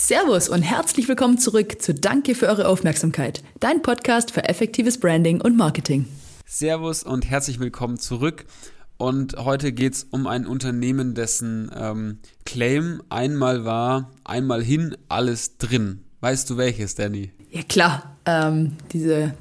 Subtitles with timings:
[0.00, 5.40] Servus und herzlich willkommen zurück zu Danke für eure Aufmerksamkeit, dein Podcast für effektives Branding
[5.40, 6.06] und Marketing.
[6.46, 8.44] Servus und herzlich willkommen zurück.
[8.96, 15.58] Und heute geht es um ein Unternehmen, dessen ähm, Claim einmal war, einmal hin, alles
[15.58, 16.04] drin.
[16.20, 17.32] Weißt du welches, Danny?
[17.50, 19.34] Ja klar, ähm, diese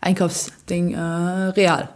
[0.00, 1.90] Einkaufsding äh, Real.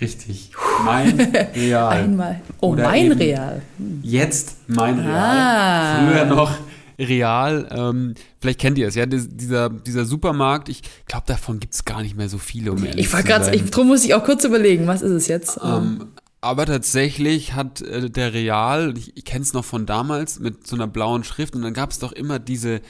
[0.00, 0.50] Richtig.
[0.84, 1.20] Mein
[1.54, 1.92] Real.
[1.92, 2.40] Einmal.
[2.60, 3.62] Oh, Oder mein Real.
[4.02, 5.14] Jetzt mein Real.
[5.14, 6.08] Ah.
[6.08, 6.59] Früher noch
[7.00, 7.68] Real.
[7.70, 10.68] Ähm, vielleicht kennt ihr es, ja, dieser, dieser Supermarkt.
[10.68, 13.88] Ich glaube, davon gibt es gar nicht mehr so viele, um Ich war gerade, drum
[13.88, 15.58] muss ich auch kurz überlegen, was ist es jetzt?
[15.62, 16.08] Ähm,
[16.40, 20.76] aber tatsächlich hat äh, der Real, ich, ich kenne es noch von damals, mit so
[20.76, 22.80] einer blauen Schrift und dann gab es doch immer diese,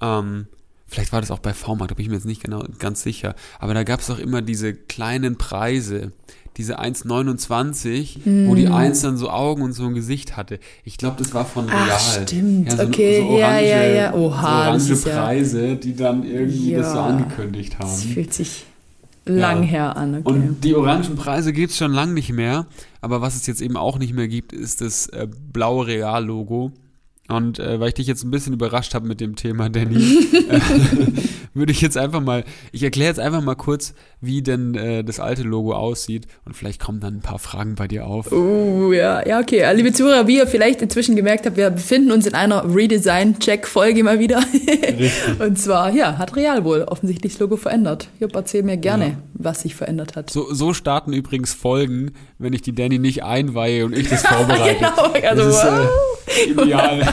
[0.00, 0.46] ähm,
[0.86, 3.34] vielleicht war das auch bei V-Markt, da bin ich mir jetzt nicht genau ganz sicher,
[3.58, 6.12] aber da gab es doch immer diese kleinen Preise,
[6.56, 10.58] diese 1,29, wo die 1 dann so Augen und so ein Gesicht hatte.
[10.84, 11.78] Ich glaube, das war von Real.
[11.90, 12.72] Ach, stimmt.
[12.72, 14.14] so, Okay, so ja, orange, ja, ja.
[14.14, 17.06] Oha, so orange das ist ja- Preise, die dann irgendwie das so Ja.
[17.06, 17.88] angekündigt haben.
[17.88, 18.66] Das fühlt sich
[19.24, 19.68] lang Ja.
[19.68, 20.22] her an, okay.
[20.28, 22.66] Und die orangen Preise gibt es schon lange nicht mehr.
[23.00, 26.72] Aber was es jetzt eben auch nicht mehr gibt, ist das äh, blaue Real-Logo.
[27.32, 29.96] Und äh, weil ich dich jetzt ein bisschen überrascht habe mit dem Thema, Danny,
[30.48, 30.60] äh,
[31.54, 35.20] würde ich jetzt einfach mal, ich erkläre jetzt einfach mal kurz, wie denn äh, das
[35.20, 36.26] alte Logo aussieht.
[36.44, 38.30] Und vielleicht kommen dann ein paar Fragen bei dir auf.
[38.32, 39.58] Oh, ja, ja, okay.
[39.58, 44.04] Äh, Liebe Zuhörer, wie ihr vielleicht inzwischen gemerkt habt, wir befinden uns in einer Redesign-Check-Folge
[44.04, 44.42] mal wieder.
[45.38, 48.08] Und zwar, ja, hat Real wohl offensichtlich das Logo verändert.
[48.20, 49.14] Jupp, erzähl mir gerne, Ja.
[49.44, 50.30] Was sich verändert hat.
[50.30, 54.78] So, so starten übrigens Folgen, wenn ich die Danny nicht einweihe und ich das vorbereite.
[54.78, 55.64] genau, also, das
[56.26, 57.12] ist äh, ideal.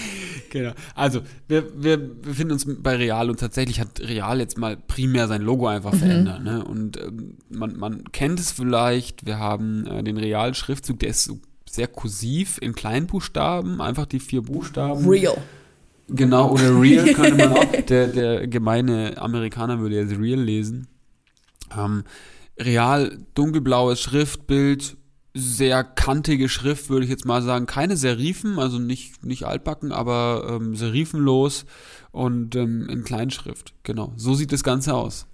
[0.50, 0.72] genau.
[0.94, 5.42] Also, wir, wir befinden uns bei Real und tatsächlich hat Real jetzt mal primär sein
[5.42, 6.42] Logo einfach verändert.
[6.42, 6.64] Ne?
[6.64, 11.38] Und ähm, man, man kennt es vielleicht, wir haben äh, den Real-Schriftzug, der ist so
[11.68, 15.08] sehr kursiv in Kleinbuchstaben, einfach die vier Buchstaben.
[15.08, 15.36] Real.
[16.10, 17.72] Genau, oder Real könnte man auch.
[17.88, 20.88] Der, der gemeine Amerikaner würde jetzt Real lesen.
[21.76, 22.04] Ähm,
[22.58, 24.96] real, dunkelblaues Schriftbild,
[25.34, 27.66] sehr kantige Schrift, würde ich jetzt mal sagen.
[27.66, 31.64] Keine Serifen, also nicht, nicht altbacken, aber ähm, serifenlos
[32.10, 33.74] und ähm, in Kleinschrift.
[33.84, 35.26] Genau, so sieht das Ganze aus.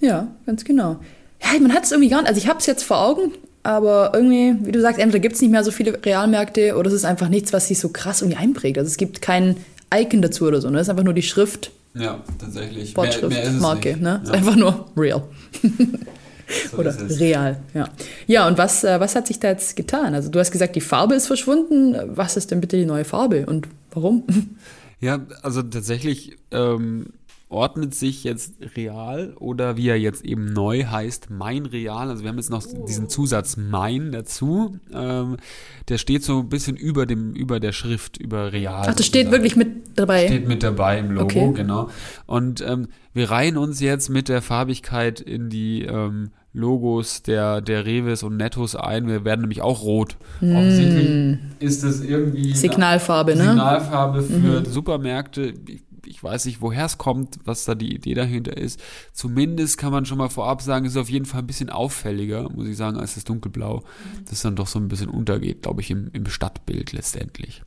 [0.00, 1.00] Ja, ganz genau.
[1.42, 3.32] Ja, man hat es irgendwie gar nicht, also ich habe es jetzt vor Augen,
[3.62, 6.94] aber irgendwie, wie du sagst, entweder gibt es nicht mehr so viele Realmärkte oder es
[6.94, 8.78] ist einfach nichts, was sich so krass irgendwie einprägt.
[8.78, 9.56] Also es gibt kein
[9.94, 10.78] Icon dazu oder so, ne?
[10.78, 12.96] Es ist einfach nur die Schrift, Ja, tatsächlich.
[12.96, 14.20] Wortschrift, Marke, ne?
[14.22, 15.22] Es ist einfach nur real
[16.76, 17.88] oder real, ja.
[18.26, 20.14] Ja, und was, äh, was hat sich da jetzt getan?
[20.14, 21.96] Also du hast gesagt, die Farbe ist verschwunden.
[22.06, 24.24] Was ist denn bitte die neue Farbe und warum?
[25.02, 27.06] Ja, also tatsächlich ähm,
[27.50, 32.08] ordnet sich jetzt Real oder wie er jetzt eben neu heißt, Mein Real.
[32.08, 34.78] Also wir haben jetzt noch diesen Zusatz Mein dazu.
[34.94, 35.36] Ähm,
[35.88, 38.86] der steht so ein bisschen über dem, über der Schrift, über Real.
[38.88, 39.32] Ach, das steht sozusagen.
[39.32, 40.26] wirklich mit dabei.
[40.26, 41.52] Steht mit dabei im Logo, Okay.
[41.54, 41.90] genau.
[42.26, 47.84] Und ähm, wir reihen uns jetzt mit der Farbigkeit in die ähm, Logos der, der
[47.84, 49.06] Reves und Nettos ein.
[49.08, 50.16] Wir werden nämlich auch rot.
[50.40, 53.44] Offensichtlich ist das irgendwie Signalfarbe, ne?
[53.48, 55.52] Signalfarbe für Supermärkte.
[55.68, 58.80] Ich, ich weiß nicht, woher es kommt, was da die Idee dahinter ist.
[59.12, 62.50] Zumindest kann man schon mal vorab sagen, es ist auf jeden Fall ein bisschen auffälliger,
[62.50, 63.84] muss ich sagen, als das dunkelblau,
[64.28, 67.62] das dann doch so ein bisschen untergeht, glaube ich, im, im Stadtbild letztendlich.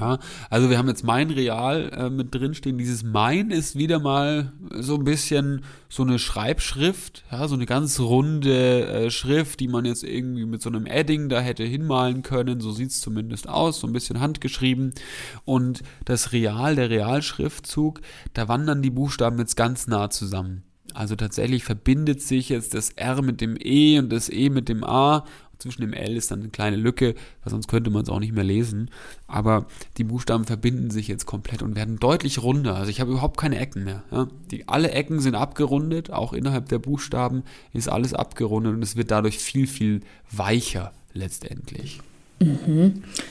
[0.00, 0.18] Ja,
[0.50, 2.78] also wir haben jetzt mein Real äh, mit drinstehen.
[2.78, 8.00] Dieses Mein ist wieder mal so ein bisschen so eine Schreibschrift, ja, so eine ganz
[8.00, 12.60] runde äh, Schrift, die man jetzt irgendwie mit so einem Edding da hätte hinmalen können.
[12.60, 14.92] So sieht's zumindest aus, so ein bisschen handgeschrieben.
[15.44, 18.00] Und das Real, der Realschriftzug,
[18.32, 20.64] da wandern die Buchstaben jetzt ganz nah zusammen.
[20.94, 24.84] Also tatsächlich verbindet sich jetzt das R mit dem E und das E mit dem
[24.84, 25.24] A.
[25.64, 28.34] Zwischen dem L ist dann eine kleine Lücke, weil sonst könnte man es auch nicht
[28.34, 28.90] mehr lesen.
[29.26, 29.64] Aber
[29.96, 32.74] die Buchstaben verbinden sich jetzt komplett und werden deutlich runder.
[32.76, 34.02] Also ich habe überhaupt keine Ecken mehr.
[34.10, 34.28] Ja?
[34.50, 39.10] Die, alle Ecken sind abgerundet, auch innerhalb der Buchstaben ist alles abgerundet und es wird
[39.10, 42.02] dadurch viel, viel weicher letztendlich.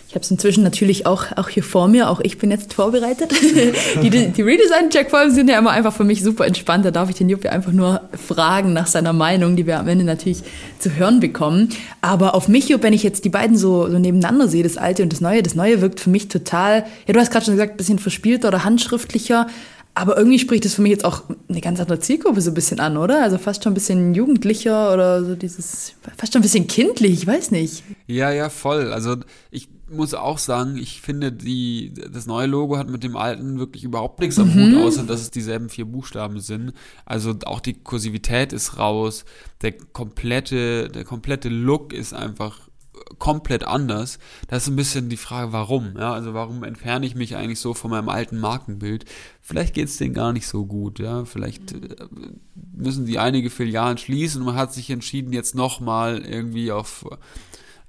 [0.07, 3.32] Ich habe es inzwischen natürlich auch, auch hier vor mir, auch ich bin jetzt vorbereitet.
[4.02, 6.85] die die Redesign-Check-Folgen sind ja immer einfach für mich super entspannt.
[6.85, 10.05] Da darf ich den Juppie einfach nur fragen nach seiner Meinung, die wir am Ende
[10.05, 10.43] natürlich
[10.78, 11.70] zu hören bekommen.
[12.02, 15.02] Aber auf mich, Jupp, wenn ich jetzt die beiden so, so nebeneinander sehe, das Alte
[15.02, 17.78] und das Neue, das Neue wirkt für mich total, ja, du hast gerade schon gesagt,
[17.78, 19.47] bisschen verspielter oder handschriftlicher.
[19.95, 22.79] Aber irgendwie spricht das für mich jetzt auch eine ganz andere Zielgruppe so ein bisschen
[22.79, 23.22] an, oder?
[23.22, 27.28] Also fast schon ein bisschen jugendlicher oder so dieses, fast schon ein bisschen kindlich, ich
[27.28, 27.84] weiß nicht.
[28.07, 28.91] Ja, ja, voll.
[28.91, 29.17] Also
[29.51, 33.84] ich muss auch sagen, ich finde, die, das neue Logo hat mit dem alten wirklich
[33.84, 36.73] überhaupt nichts am Hut, außer dass es dieselben vier Buchstaben sind.
[37.05, 39.25] Also auch die Kursivität ist raus.
[39.61, 42.61] Der komplette, der komplette Look ist einfach
[43.19, 44.19] komplett anders.
[44.47, 45.95] Das ist ein bisschen die Frage, warum.
[45.97, 49.05] Ja, also warum entferne ich mich eigentlich so von meinem alten Markenbild?
[49.41, 50.99] Vielleicht geht es denen gar nicht so gut.
[50.99, 51.95] Ja, vielleicht äh,
[52.73, 57.05] müssen die einige Filialen schließen und man hat sich entschieden, jetzt nochmal irgendwie auf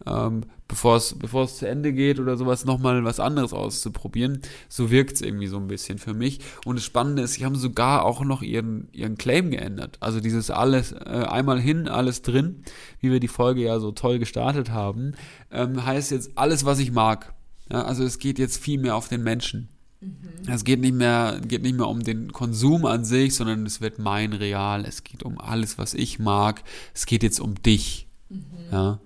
[0.07, 4.41] ähm, bevor es bevor es zu Ende geht oder sowas nochmal was anderes auszuprobieren.
[4.69, 6.41] So wirkt es irgendwie so ein bisschen für mich.
[6.65, 9.99] Und das Spannende ist, sie haben sogar auch noch ihren ihren Claim geändert.
[10.01, 12.63] Also dieses alles äh, einmal hin, alles drin,
[13.01, 15.15] wie wir die Folge ja so toll gestartet haben,
[15.51, 17.35] ähm, heißt jetzt alles, was ich mag.
[17.71, 19.69] Ja, also es geht jetzt viel mehr auf den Menschen.
[20.01, 20.49] Mhm.
[20.49, 23.99] Es geht nicht mehr, geht nicht mehr um den Konsum an sich, sondern es wird
[23.99, 24.85] mein Real.
[24.85, 26.63] Es geht um alles, was ich mag.
[26.93, 28.09] Es geht jetzt um dich.
[28.29, 28.45] Mhm.
[28.71, 29.01] Ja.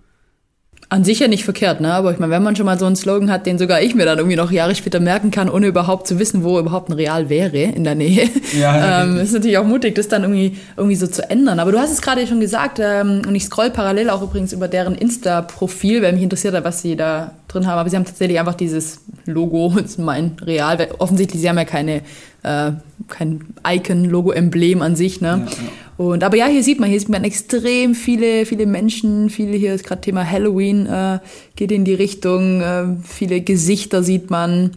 [0.91, 1.93] An sich ja nicht verkehrt, ne?
[1.93, 4.07] Aber ich meine, wenn man schon mal so einen Slogan hat, den sogar ich mir
[4.07, 7.29] dann irgendwie noch Jahre später merken kann, ohne überhaupt zu wissen, wo überhaupt ein Real
[7.29, 11.07] wäre in der Nähe, ja, ähm, ist natürlich auch mutig, das dann irgendwie, irgendwie so
[11.07, 11.61] zu ändern.
[11.61, 14.67] Aber du hast es gerade schon gesagt, ähm, und ich scroll parallel auch übrigens über
[14.67, 17.79] deren Insta-Profil, weil mich interessiert hat, was sie da drin haben.
[17.79, 21.59] Aber sie haben tatsächlich einfach dieses Logo, das ist mein Real, weil offensichtlich, sie haben
[21.59, 22.03] ja keine,
[22.43, 22.73] äh,
[23.09, 25.29] kein Icon, Logo, Emblem an sich, ne?
[25.29, 25.73] Ja, ja.
[25.99, 29.75] Und, aber ja, hier sieht man, hier sieht man extrem viele, viele Menschen, viele, hier
[29.75, 31.19] ist gerade Thema Halloween, äh,
[31.57, 34.77] geht in die Richtung, äh, viele Gesichter sieht man.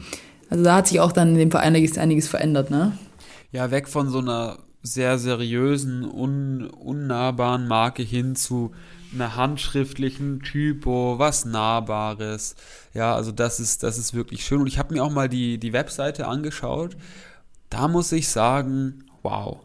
[0.50, 2.94] Also da hat sich auch dann in dem Fall einiges, einiges verändert, ne?
[3.52, 8.72] Ja, weg von so einer sehr seriösen, un, unnahbaren Marke hin zu
[9.14, 12.56] einer handschriftlichen Typo, was Nahbares.
[12.94, 14.62] Ja, also das ist, das ist wirklich schön.
[14.62, 16.96] Und ich habe mir auch mal die, die Webseite angeschaut.
[17.70, 19.60] Da muss ich sagen, wow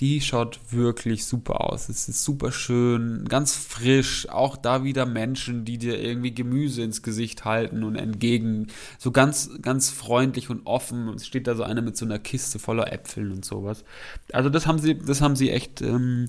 [0.00, 1.88] die schaut wirklich super aus.
[1.88, 4.28] Es ist super schön, ganz frisch.
[4.28, 8.66] Auch da wieder Menschen, die dir irgendwie Gemüse ins Gesicht halten und entgegen.
[8.98, 11.08] So ganz, ganz freundlich und offen.
[11.14, 13.84] Es steht da so einer mit so einer Kiste voller Äpfeln und sowas.
[14.32, 16.28] Also das haben sie, das haben sie echt, ähm,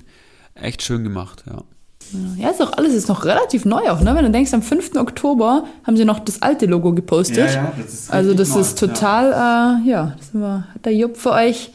[0.54, 1.62] echt schön gemacht, ja.
[2.38, 4.14] Ja, ist auch alles ist noch relativ neu auch, ne?
[4.14, 4.96] Wenn du denkst, am 5.
[4.96, 7.36] Oktober haben sie noch das alte Logo gepostet.
[7.36, 10.86] Ja, ja, das ist also das neu, ist total, ja, äh, ja das wir, hat
[10.86, 11.70] der Jupp für euch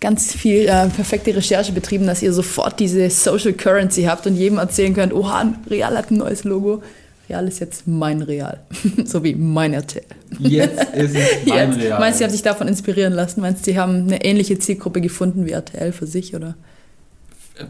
[0.00, 4.58] ganz viel äh, perfekte Recherche betrieben, dass ihr sofort diese Social Currency habt und jedem
[4.58, 6.82] erzählen könnt, oha, Real hat ein neues Logo.
[7.28, 8.60] Real ist jetzt mein Real.
[9.04, 10.04] so wie mein RTL.
[10.38, 11.80] Jetzt ist es mein jetzt.
[11.80, 11.98] Real.
[11.98, 13.40] Meinst du, sie haben sich davon inspirieren lassen?
[13.40, 16.54] Meinst du, sie haben eine ähnliche Zielgruppe gefunden wie RTL für sich, oder?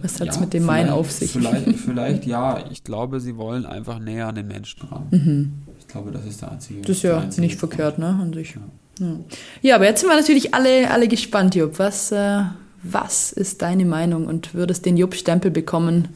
[0.03, 1.33] Was hat es ja, mit dem Main auf sich?
[1.33, 2.65] Vielleicht, vielleicht ja.
[2.71, 5.07] Ich glaube, sie wollen einfach näher an den Menschen ran.
[5.11, 5.53] Mhm.
[5.79, 6.83] Ich glaube, das ist der einzige.
[6.83, 8.09] Das ist ja nicht verkehrt, ne?
[8.09, 8.55] An sich.
[9.01, 9.17] Ja.
[9.63, 11.79] Ja, aber jetzt sind wir natürlich alle, alle gespannt, Jupp.
[11.79, 12.43] Was, äh,
[12.83, 16.09] was ist deine Meinung und würdest den Jupp-Stempel bekommen?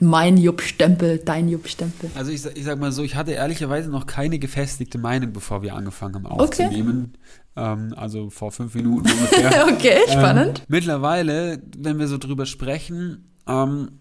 [0.00, 2.10] Mein Jupp-Stempel, dein Jupp-Stempel.
[2.14, 5.74] Also ich, ich sag mal so, ich hatte ehrlicherweise noch keine gefestigte Meinung, bevor wir
[5.74, 7.14] angefangen haben aufzunehmen.
[7.54, 7.72] Okay.
[7.72, 9.66] Ähm, also vor fünf Minuten ungefähr.
[9.72, 10.58] okay, ähm, spannend.
[10.60, 14.00] Ähm, mittlerweile, wenn wir so drüber sprechen, ähm,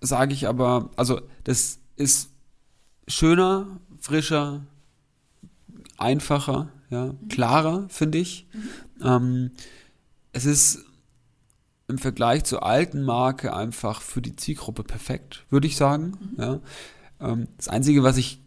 [0.00, 2.30] sage ich aber, also das ist
[3.06, 4.62] schöner, frischer,
[5.96, 8.46] einfacher ja, klarer, finde ich.
[8.52, 9.06] Mhm.
[9.06, 9.50] Ähm,
[10.32, 10.84] es ist
[11.88, 16.12] im Vergleich zur alten Marke einfach für die Zielgruppe perfekt, würde ich sagen.
[16.36, 16.42] Mhm.
[16.42, 16.60] Ja.
[17.20, 18.40] Ähm, das Einzige, was ich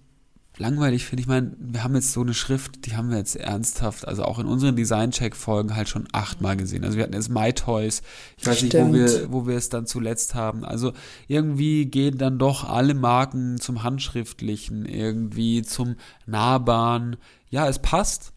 [0.59, 4.07] langweilig finde, ich meine, wir haben jetzt so eine Schrift, die haben wir jetzt ernsthaft,
[4.07, 6.83] also auch in unseren Design-Check-Folgen halt schon achtmal gesehen.
[6.83, 8.01] Also wir hatten jetzt My Toys,
[8.37, 8.73] ich weiß Stimmt.
[8.73, 10.65] nicht, wo wir, wo wir es dann zuletzt haben.
[10.65, 10.93] Also
[11.27, 15.95] irgendwie gehen dann doch alle Marken zum Handschriftlichen, irgendwie zum
[16.25, 17.17] Nahbaren.
[17.49, 18.33] Ja, es passt,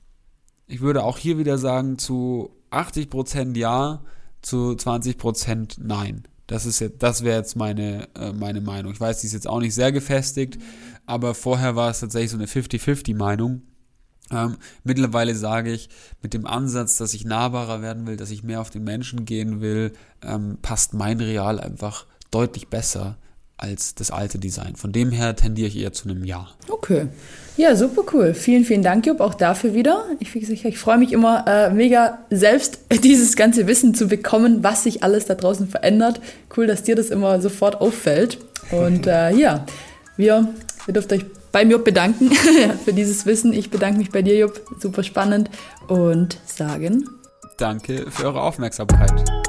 [0.67, 4.03] ich würde auch hier wieder sagen, zu 80% ja,
[4.43, 6.25] zu 20% nein.
[6.47, 8.93] Das ist jetzt, das wäre jetzt meine, äh, meine Meinung.
[8.93, 10.59] Ich weiß, die ist jetzt auch nicht sehr gefestigt,
[11.07, 13.63] aber vorher war es tatsächlich so eine 50-50 Meinung.
[14.33, 15.89] Ähm, mittlerweile sage ich,
[16.23, 19.61] mit dem Ansatz, dass ich nahbarer werden will, dass ich mehr auf den Menschen gehen
[19.61, 19.93] will,
[20.23, 23.17] ähm, passt mein Real einfach deutlich besser
[23.61, 24.75] als das alte Design.
[24.77, 26.49] Von dem her tendiere ich eher zu einem Ja.
[26.69, 27.09] Okay.
[27.57, 28.33] Ja, super cool.
[28.33, 30.07] Vielen, vielen Dank, Jupp, auch dafür wieder.
[30.19, 34.85] Ich, ich, ich freue mich immer äh, mega selbst, dieses ganze Wissen zu bekommen, was
[34.85, 36.21] sich alles da draußen verändert.
[36.57, 38.39] Cool, dass dir das immer sofort auffällt.
[38.71, 39.67] Und äh, ja,
[40.17, 40.49] wir,
[40.87, 42.31] ihr dürft euch beim Jupp bedanken
[42.85, 43.53] für dieses Wissen.
[43.53, 44.61] Ich bedanke mich bei dir, Jupp.
[44.79, 45.51] Super spannend.
[45.89, 47.05] Und sagen.
[47.59, 49.40] Danke für eure Aufmerksamkeit.